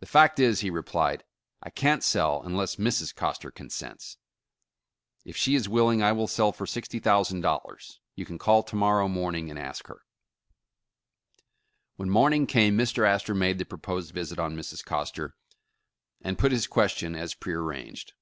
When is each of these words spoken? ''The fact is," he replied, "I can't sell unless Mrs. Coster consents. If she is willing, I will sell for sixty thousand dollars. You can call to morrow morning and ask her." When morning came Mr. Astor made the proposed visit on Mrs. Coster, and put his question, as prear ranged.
''The 0.00 0.06
fact 0.06 0.38
is," 0.38 0.60
he 0.60 0.70
replied, 0.70 1.24
"I 1.64 1.68
can't 1.70 2.04
sell 2.04 2.42
unless 2.44 2.76
Mrs. 2.76 3.12
Coster 3.12 3.50
consents. 3.50 4.16
If 5.24 5.36
she 5.36 5.56
is 5.56 5.68
willing, 5.68 6.00
I 6.00 6.12
will 6.12 6.28
sell 6.28 6.52
for 6.52 6.64
sixty 6.64 7.00
thousand 7.00 7.40
dollars. 7.40 7.98
You 8.14 8.24
can 8.24 8.38
call 8.38 8.62
to 8.62 8.76
morrow 8.76 9.08
morning 9.08 9.50
and 9.50 9.58
ask 9.58 9.88
her." 9.88 10.02
When 11.96 12.08
morning 12.08 12.46
came 12.46 12.78
Mr. 12.78 13.04
Astor 13.04 13.34
made 13.34 13.58
the 13.58 13.64
proposed 13.64 14.14
visit 14.14 14.38
on 14.38 14.54
Mrs. 14.54 14.84
Coster, 14.84 15.34
and 16.20 16.38
put 16.38 16.52
his 16.52 16.68
question, 16.68 17.16
as 17.16 17.34
prear 17.34 17.62
ranged. 17.62 18.12